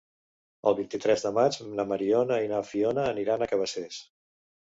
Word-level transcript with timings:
El 0.69 0.75
vint-i-tres 0.79 1.25
de 1.25 1.31
maig 1.39 1.59
na 1.79 1.85
Mariona 1.91 2.39
i 2.45 2.49
na 2.53 2.63
Fiona 2.69 3.03
aniran 3.13 3.43
a 3.43 3.49
Cabacés. 3.53 4.01